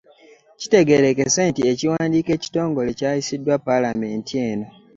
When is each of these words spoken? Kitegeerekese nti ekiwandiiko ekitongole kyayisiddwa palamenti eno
Kitegeerekese 0.59 1.41
nti 1.49 1.61
ekiwandiiko 1.71 2.31
ekitongole 2.37 2.89
kyayisiddwa 2.99 3.55
palamenti 3.65 4.33
eno 4.49 4.67